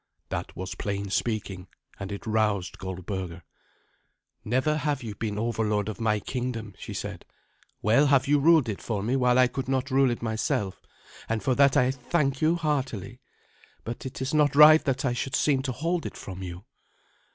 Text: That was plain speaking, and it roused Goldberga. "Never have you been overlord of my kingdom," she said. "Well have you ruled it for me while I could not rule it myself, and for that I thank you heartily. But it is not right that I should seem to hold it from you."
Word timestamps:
That 0.29 0.55
was 0.55 0.73
plain 0.73 1.11
speaking, 1.11 1.67
and 1.99 2.11
it 2.11 2.25
roused 2.25 2.79
Goldberga. 2.79 3.43
"Never 4.43 4.77
have 4.77 5.03
you 5.03 5.13
been 5.13 5.37
overlord 5.37 5.87
of 5.89 6.01
my 6.01 6.19
kingdom," 6.19 6.73
she 6.79 6.91
said. 6.91 7.23
"Well 7.83 8.07
have 8.07 8.27
you 8.27 8.39
ruled 8.39 8.67
it 8.67 8.81
for 8.81 9.03
me 9.03 9.15
while 9.15 9.37
I 9.37 9.45
could 9.45 9.67
not 9.69 9.91
rule 9.91 10.09
it 10.09 10.23
myself, 10.23 10.81
and 11.29 11.43
for 11.43 11.53
that 11.53 11.77
I 11.77 11.91
thank 11.91 12.41
you 12.41 12.55
heartily. 12.55 13.21
But 13.83 14.07
it 14.07 14.23
is 14.23 14.33
not 14.33 14.55
right 14.55 14.83
that 14.85 15.05
I 15.05 15.13
should 15.13 15.35
seem 15.35 15.61
to 15.61 15.71
hold 15.71 16.07
it 16.07 16.17
from 16.17 16.41
you." 16.41 16.65